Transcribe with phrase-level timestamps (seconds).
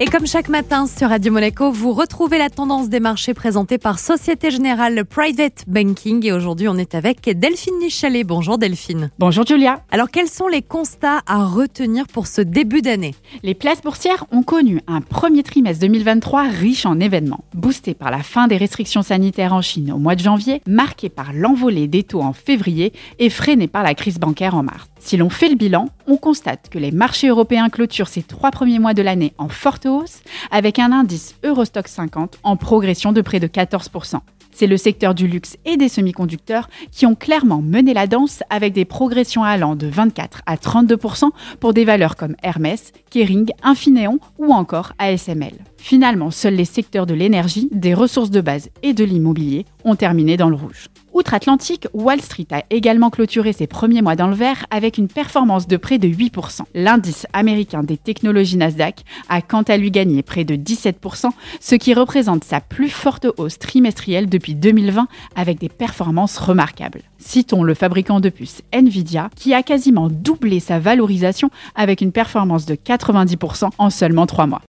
[0.00, 4.00] Et comme chaque matin sur Radio Monaco, vous retrouvez la tendance des marchés présentée par
[4.00, 6.26] Société Générale Private Banking.
[6.26, 8.24] Et aujourd'hui, on est avec Delphine Nichalet.
[8.24, 9.12] Bonjour Delphine.
[9.20, 9.82] Bonjour Julia.
[9.92, 13.14] Alors, quels sont les constats à retenir pour ce début d'année?
[13.44, 18.24] Les places boursières ont connu un premier trimestre 2023 riche en événements, boosté par la
[18.24, 22.22] fin des restrictions sanitaires en Chine au mois de janvier, marqué par l'envolée des taux
[22.22, 24.88] en février et freiné par la crise bancaire en mars.
[24.98, 28.78] Si l'on fait le bilan, on constate que les marchés européens clôturent ces trois premiers
[28.78, 29.83] mois de l'année en forte
[30.50, 34.20] avec un indice Eurostock 50 en progression de près de 14%.
[34.52, 38.72] C'est le secteur du luxe et des semi-conducteurs qui ont clairement mené la danse avec
[38.72, 44.52] des progressions allant de 24 à 32% pour des valeurs comme Hermès, Kering, Infineon ou
[44.52, 45.54] encore ASML.
[45.76, 50.36] Finalement, seuls les secteurs de l'énergie, des ressources de base et de l'immobilier ont terminé
[50.36, 50.88] dans le rouge.
[51.14, 55.68] Outre-Atlantique, Wall Street a également clôturé ses premiers mois dans le vert avec une performance
[55.68, 56.62] de près de 8%.
[56.74, 61.30] L'indice américain des technologies Nasdaq a quant à lui gagné près de 17%,
[61.60, 67.02] ce qui représente sa plus forte hausse trimestrielle depuis 2020 avec des performances remarquables.
[67.18, 72.66] Citons le fabricant de puces Nvidia qui a quasiment doublé sa valorisation avec une performance
[72.66, 74.62] de 90% en seulement 3 mois.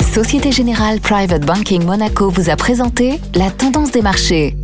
[0.00, 4.54] Société Générale Private Banking Monaco vous a présenté la tendance des marchés.